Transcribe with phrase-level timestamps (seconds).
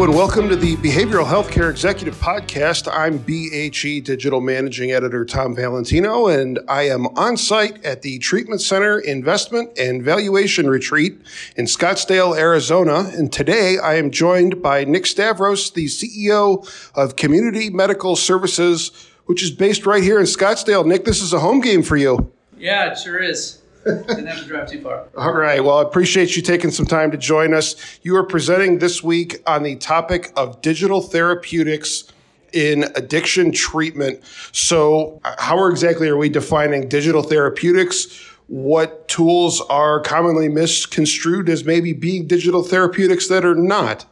[0.00, 2.88] And welcome to the Behavioral Healthcare Executive Podcast.
[2.90, 8.60] I'm BHE Digital Managing Editor Tom Valentino, and I am on site at the Treatment
[8.60, 11.20] Center Investment and Valuation Retreat
[11.56, 13.10] in Scottsdale, Arizona.
[13.12, 18.92] And today I am joined by Nick Stavros, the CEO of Community Medical Services,
[19.26, 20.86] which is based right here in Scottsdale.
[20.86, 22.32] Nick, this is a home game for you.
[22.56, 23.62] Yeah, it sure is.
[23.84, 25.06] Didn't have to drive too far.
[25.16, 25.62] All right.
[25.62, 27.76] Well, I appreciate you taking some time to join us.
[28.02, 32.04] You are presenting this week on the topic of digital therapeutics
[32.52, 34.20] in addiction treatment.
[34.52, 38.06] So, uh, how exactly are we defining digital therapeutics?
[38.48, 44.06] What tools are commonly misconstrued as maybe being digital therapeutics that are not?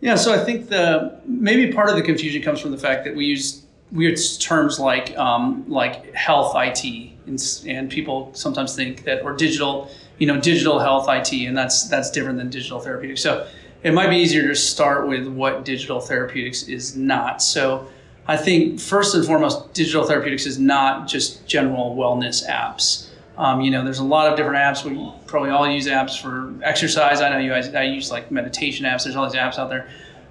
[0.00, 3.16] Yeah, so I think the maybe part of the confusion comes from the fact that
[3.16, 6.84] we use weird terms like um, like health IT
[7.26, 11.88] and, and people sometimes think that or digital you know digital health IT and that's
[11.88, 13.22] that's different than digital therapeutics.
[13.22, 13.46] So
[13.82, 17.40] it might be easier to start with what digital therapeutics is not.
[17.40, 17.88] So
[18.26, 23.06] I think first and foremost digital therapeutics is not just general wellness apps.
[23.38, 24.84] Um, you know there's a lot of different apps.
[24.84, 27.20] We probably all use apps for exercise.
[27.20, 29.04] I know you guys I use like meditation apps.
[29.04, 29.88] There's all these apps out there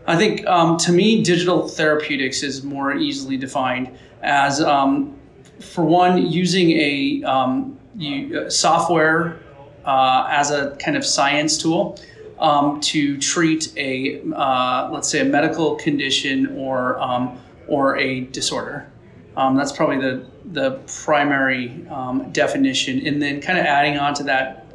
[0.08, 5.20] I think um, to me, digital therapeutics is more easily defined as um,
[5.60, 9.40] for one, using a um, you, uh, software
[9.84, 12.00] uh, as a kind of science tool
[12.40, 18.90] um, to treat a, uh, let's say, a medical condition or um, or a disorder.
[19.36, 21.86] Um, that's probably the the primary
[22.32, 24.66] definition, and then kind of adding on to that,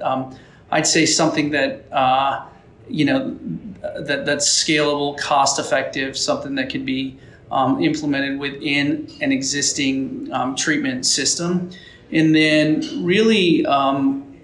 [0.71, 2.47] I'd say something that uh,
[2.89, 3.37] you know
[3.83, 7.19] that that's scalable, cost effective, something that could be
[7.51, 11.71] um, implemented within an existing um, treatment system.
[12.11, 14.39] And then, really, um,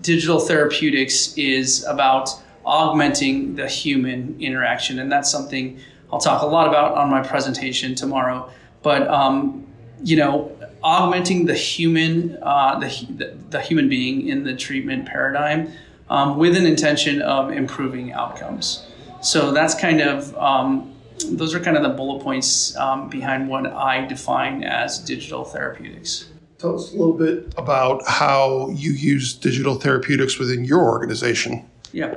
[0.00, 2.30] digital therapeutics is about
[2.64, 4.98] augmenting the human interaction.
[4.98, 5.78] And that's something
[6.12, 8.50] I'll talk a lot about on my presentation tomorrow.
[8.82, 9.66] But, um,
[10.02, 15.72] you know, augmenting the human, uh, the, the, human being in the treatment paradigm
[16.10, 18.86] um, with an intention of improving outcomes.
[19.22, 20.94] So that's kind of um,
[21.30, 26.28] those are kind of the bullet points um, behind what I define as digital therapeutics.
[26.58, 31.68] Tell us a little bit about how you use digital therapeutics within your organization.
[31.92, 32.16] Yeah.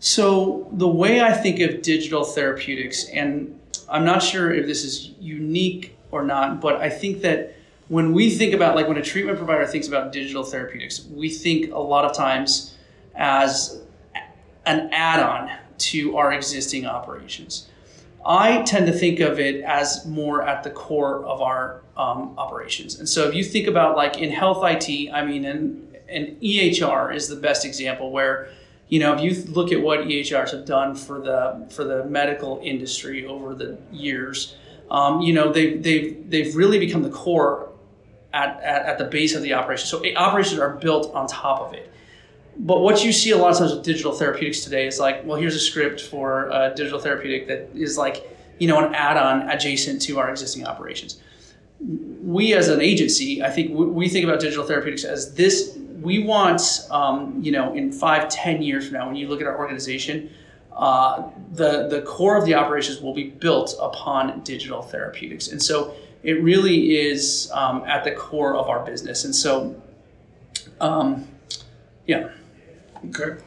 [0.00, 5.10] So, the way I think of digital therapeutics, and I'm not sure if this is
[5.20, 7.54] unique or not, but I think that
[7.88, 11.72] when we think about, like when a treatment provider thinks about digital therapeutics, we think
[11.72, 12.74] a lot of times
[13.20, 13.82] as
[14.66, 17.68] an add on to our existing operations.
[18.26, 22.98] I tend to think of it as more at the core of our um, operations.
[22.98, 27.14] And so if you think about like in health IT, I mean, an, an EHR
[27.14, 28.50] is the best example where,
[28.88, 32.60] you know, if you look at what EHRs have done for the for the medical
[32.62, 34.56] industry over the years,
[34.90, 37.70] um, you know, they've, they've, they've really become the core
[38.32, 39.86] at, at, at the base of the operation.
[39.86, 41.90] So operations are built on top of it.
[42.56, 45.38] But what you see a lot of times with digital therapeutics today is like, well,
[45.38, 50.02] here's a script for a digital therapeutic that is like, you know, an add-on adjacent
[50.02, 51.20] to our existing operations.
[51.78, 55.78] We as an agency, I think we think about digital therapeutics as this.
[56.02, 59.46] We want, um, you know, in five, ten years from now, when you look at
[59.46, 60.30] our organization,
[60.76, 65.94] uh, the the core of the operations will be built upon digital therapeutics, and so
[66.22, 69.24] it really is um, at the core of our business.
[69.24, 69.80] And so,
[70.80, 71.26] um,
[72.06, 72.28] yeah.
[73.08, 73.42] Okay.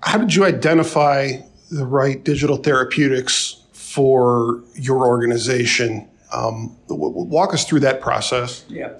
[0.00, 1.32] How did you identify
[1.70, 6.08] the right digital therapeutics for your organization?
[6.32, 8.64] Um, walk us through that process.
[8.68, 8.92] Yeah.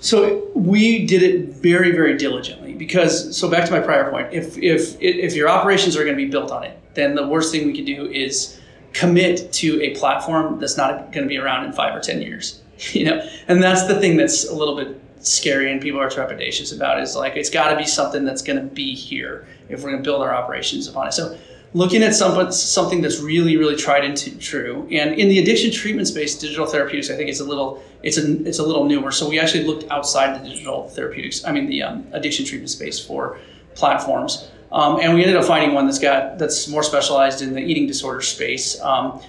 [0.00, 3.36] So we did it very, very diligently because.
[3.36, 6.30] So back to my prior point, if if if your operations are going to be
[6.30, 8.60] built on it, then the worst thing we could do is
[8.92, 12.58] commit to a platform that's not going to be around in five or ten years.
[12.92, 16.74] You know, and that's the thing that's a little bit scary and people are trepidatious
[16.74, 19.90] about is like it's got to be something that's going to be here if we're
[19.90, 21.12] going to build our operations upon it.
[21.12, 21.38] So
[21.74, 26.06] looking at some, something that's really really tried and true and in the addiction treatment
[26.06, 29.10] space digital therapeutics i think it's a little it's a it's a little newer.
[29.10, 32.98] So we actually looked outside the digital therapeutics i mean the um, addiction treatment space
[33.04, 33.38] for
[33.74, 34.48] platforms.
[34.70, 37.86] Um, and we ended up finding one that's got that's more specialized in the eating
[37.86, 38.80] disorder space.
[38.80, 39.20] Um,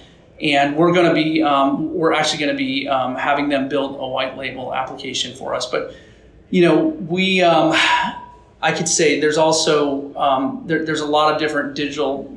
[0.44, 3.96] and we're going to be um, we're actually going to be um, having them build
[3.98, 5.66] a white label application for us.
[5.66, 5.94] But
[6.50, 7.72] you know we um,
[8.62, 12.30] i could say there's also um, there, there's a lot of different digital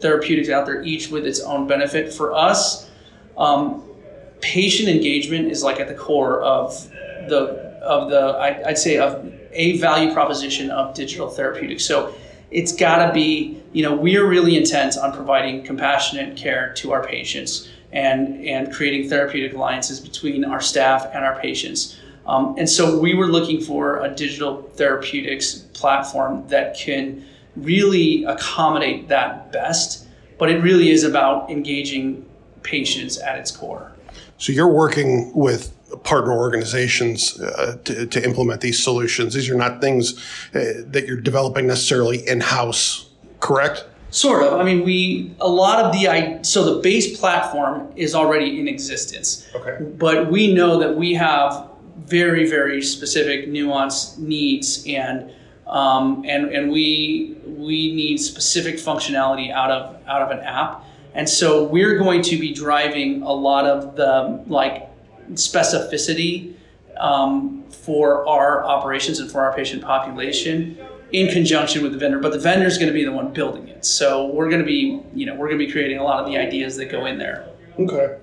[0.00, 2.90] therapeutics out there each with its own benefit for us.
[3.36, 3.84] Um,
[4.40, 6.90] patient engagement is like at the core of
[7.28, 11.84] the of the I, i'd say of a value proposition of digital therapeutics.
[11.84, 12.14] So
[12.50, 16.92] it's got to be, you know, we are really intent on providing compassionate care to
[16.92, 21.98] our patients and, and creating therapeutic alliances between our staff and our patients.
[22.26, 27.24] Um, and so we were looking for a digital therapeutics platform that can
[27.56, 30.06] really accommodate that best,
[30.38, 32.24] but it really is about engaging
[32.62, 33.92] patients at its core.
[34.38, 39.34] So you're working with partner organizations uh, to, to, implement these solutions.
[39.34, 40.18] These are not things
[40.54, 43.10] uh, that you're developing necessarily in house,
[43.40, 43.86] correct?
[44.10, 44.54] Sort of.
[44.54, 49.48] I mean, we a lot of the so the base platform is already in existence.
[49.54, 49.84] Okay.
[49.84, 51.68] But we know that we have
[52.06, 55.30] very very specific nuanced needs and
[55.68, 60.84] um, and and we we need specific functionality out of out of an app.
[61.14, 64.89] And so we're going to be driving a lot of the like
[65.34, 66.54] specificity
[66.98, 70.78] um, for our operations and for our patient population
[71.12, 73.68] in conjunction with the vendor, but the vendor is going to be the one building
[73.68, 73.84] it.
[73.84, 76.26] So we're going to be, you know, we're going to be creating a lot of
[76.30, 77.48] the ideas that go in there.
[77.78, 78.16] Okay.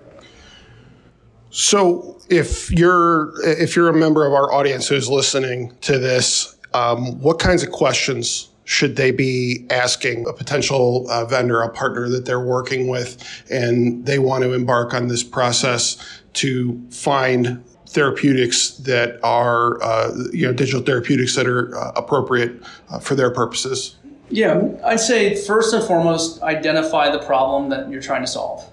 [1.50, 7.20] So if you're if you're a member of our audience who's listening to this, um,
[7.22, 12.26] what kinds of questions should they be asking a potential uh, vendor, a partner that
[12.26, 13.18] they're working with,
[13.50, 20.46] and they want to embark on this process to find therapeutics that are, uh, you
[20.46, 23.96] know, digital therapeutics that are uh, appropriate uh, for their purposes?
[24.30, 28.70] Yeah, I'd say first and foremost, identify the problem that you're trying to solve.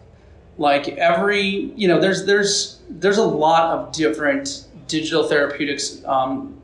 [0.59, 6.61] Like every, you know, there's there's there's a lot of different digital therapeutics, um,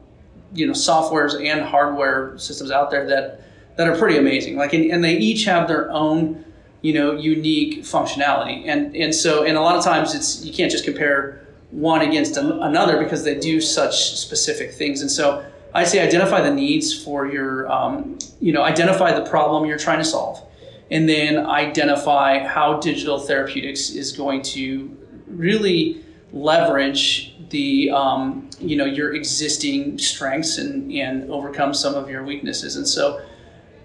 [0.53, 3.43] you know, softwares and hardware systems out there that
[3.77, 4.57] that are pretty amazing.
[4.57, 6.45] Like, and, and they each have their own,
[6.83, 8.67] you know, unique functionality.
[8.67, 12.37] And and so, and a lot of times, it's you can't just compare one against
[12.37, 15.03] another because they do such specific things.
[15.03, 19.67] And so I say identify the needs for your, um, you know, identify the problem
[19.67, 20.43] you're trying to solve,
[20.91, 24.97] and then identify how digital therapeutics is going to
[25.29, 32.25] really leverage the, um, you know, your existing strengths and, and overcome some of your
[32.25, 32.75] weaknesses.
[32.77, 33.21] And so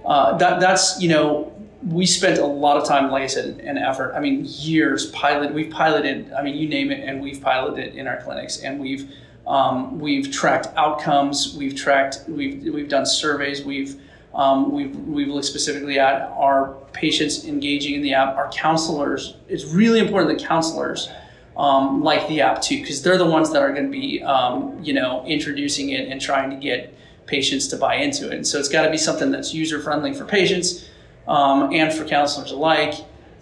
[0.06, 1.52] uh, that, that's, you know,
[1.86, 4.14] we spent a lot of time, like I said, and effort.
[4.16, 5.54] I mean, years pilot.
[5.54, 6.34] We've piloted.
[6.34, 9.12] I mean, you name it, and we've piloted it in our clinics, and we've
[9.46, 11.56] um, we've tracked outcomes.
[11.56, 12.24] We've tracked.
[12.28, 13.64] We've we've done surveys.
[13.64, 14.02] We've
[14.34, 18.36] um, we've we've looked specifically at our patients engaging in the app.
[18.36, 19.36] Our counselors.
[19.48, 21.10] It's really important that counselors
[21.56, 24.80] um, like the app too, because they're the ones that are going to be um,
[24.84, 26.98] you know introducing it and trying to get
[27.28, 28.34] patients to buy into it.
[28.34, 30.90] And so it's got to be something that's user friendly for patients
[31.28, 32.96] um, and for counselors alike.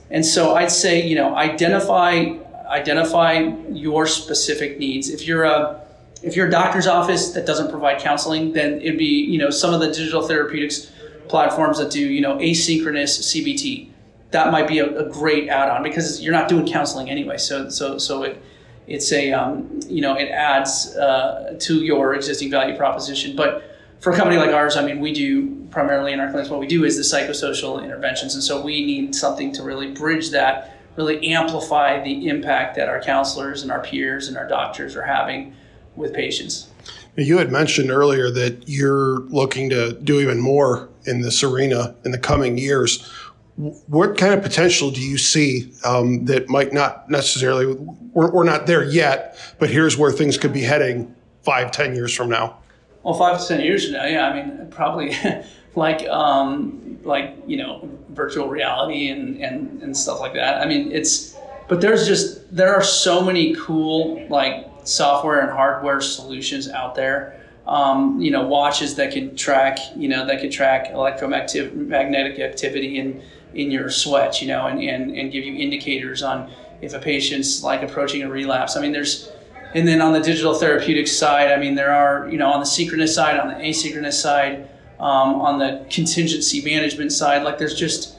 [0.10, 2.38] And so I'd say, you know, identify
[2.68, 5.10] identify your specific needs.
[5.10, 5.82] If you're a
[6.22, 9.74] if you're a doctor's office that doesn't provide counseling, then it'd be, you know, some
[9.74, 10.90] of the digital therapeutics
[11.28, 13.90] platforms that do, you know, asynchronous CBT.
[14.32, 17.38] That might be a, a great add-on because you're not doing counseling anyway.
[17.38, 18.42] So so so it
[18.88, 23.36] it's a um, you know it adds uh, to your existing value proposition.
[23.36, 23.73] But
[24.04, 26.68] for a company like ours, I mean, we do primarily in our clinics, what we
[26.68, 28.34] do is the psychosocial interventions.
[28.34, 33.02] And so we need something to really bridge that, really amplify the impact that our
[33.02, 35.56] counselors and our peers and our doctors are having
[35.96, 36.70] with patients.
[37.16, 42.12] You had mentioned earlier that you're looking to do even more in this arena in
[42.12, 43.10] the coming years.
[43.56, 47.68] What kind of potential do you see um, that might not necessarily,
[48.12, 52.14] we're, we're not there yet, but here's where things could be heading five, ten years
[52.14, 52.58] from now?
[53.04, 54.30] Well, five to ten years from now, yeah.
[54.30, 55.16] I mean, probably
[55.76, 60.62] like um, like you know virtual reality and, and and stuff like that.
[60.62, 61.36] I mean, it's
[61.68, 67.40] but there's just there are so many cool like software and hardware solutions out there.
[67.66, 73.22] Um, you know, watches that can track you know that could track electromagnetic activity in
[73.54, 74.42] in your sweat.
[74.42, 78.30] You know, and and and give you indicators on if a patient's like approaching a
[78.30, 78.76] relapse.
[78.76, 79.30] I mean, there's
[79.74, 82.66] and then on the digital therapeutics side, I mean, there are, you know, on the
[82.66, 88.18] synchronous side, on the asynchronous side, um, on the contingency management side, like there's just,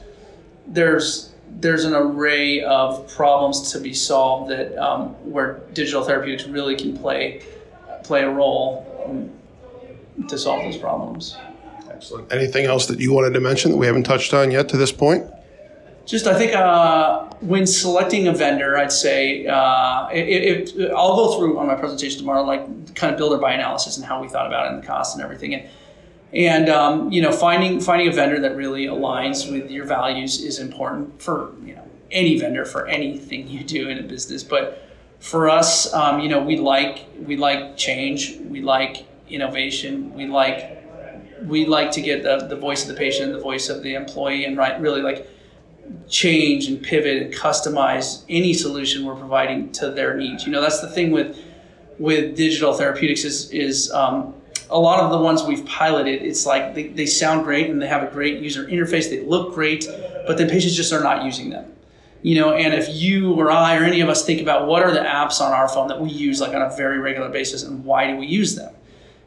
[0.67, 6.75] there's, there's an array of problems to be solved that um, where digital therapeutics really
[6.75, 7.41] can play
[8.03, 8.85] play a role
[10.27, 11.35] to solve those problems.
[11.89, 12.31] Excellent.
[12.31, 14.91] Anything else that you wanted to mention that we haven't touched on yet to this
[14.91, 15.25] point?
[16.05, 21.37] Just, I think uh, when selecting a vendor, I'd say uh, it, it, I'll go
[21.37, 24.47] through on my presentation tomorrow, like kind of builder by analysis and how we thought
[24.47, 25.55] about it and the cost and everything.
[25.55, 25.69] And,
[26.33, 30.59] and um, you know, finding finding a vendor that really aligns with your values is
[30.59, 34.43] important for you know any vendor for anything you do in a business.
[34.43, 34.81] But
[35.19, 40.83] for us, um, you know, we like we like change, we like innovation, we like
[41.43, 44.45] we like to get the, the voice of the patient, the voice of the employee,
[44.45, 45.29] and right really like
[46.07, 50.45] change and pivot and customize any solution we're providing to their needs.
[50.45, 51.37] You know, that's the thing with
[51.97, 54.33] with digital therapeutics is is um,
[54.69, 56.21] a lot of the ones we've piloted.
[56.21, 59.09] It's like they, they sound great and they have a great user interface.
[59.09, 59.87] They look great,
[60.27, 61.71] but then patients just are not using them.
[62.21, 64.91] You know, and if you or I or any of us think about what are
[64.91, 67.85] the apps on our phone that we use like on a very regular basis and
[67.85, 68.73] why do we use them?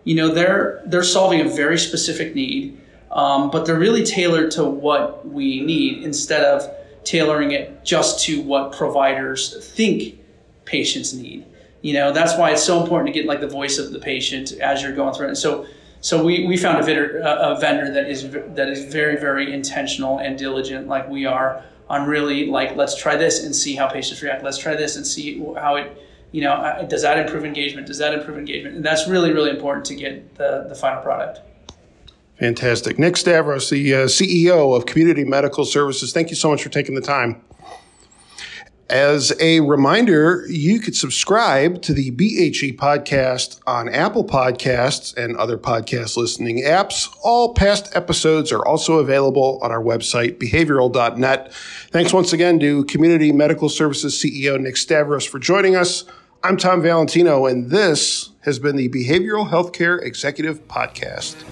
[0.04, 4.64] You know, they're they're solving a very specific need um, but they're really tailored to
[4.64, 6.70] what we need instead of
[7.04, 10.18] tailoring it just to what providers think
[10.64, 11.46] patients need.
[11.80, 14.52] You know, that's why it's so important to get like the voice of the patient
[14.52, 15.30] as you're going through it.
[15.30, 15.66] And so,
[16.00, 20.18] so we, we found a vendor, a vendor that is that is very very intentional
[20.18, 24.22] and diligent, like we are, on really like let's try this and see how patients
[24.22, 24.44] react.
[24.44, 27.86] Let's try this and see how it, you know, uh, does that improve engagement?
[27.86, 28.76] Does that improve engagement?
[28.76, 31.40] And that's really really important to get the the final product.
[32.38, 32.98] Fantastic.
[32.98, 36.94] Nick Stavros, the uh, CEO of Community Medical Services, thank you so much for taking
[36.94, 37.42] the time.
[38.90, 45.58] As a reminder, you could subscribe to the BHE podcast on Apple Podcasts and other
[45.58, 47.14] podcast listening apps.
[47.22, 51.52] All past episodes are also available on our website, behavioral.net.
[51.90, 56.04] Thanks once again to Community Medical Services CEO Nick Stavros for joining us.
[56.42, 61.44] I'm Tom Valentino, and this has been the Behavioral Healthcare Executive Podcast.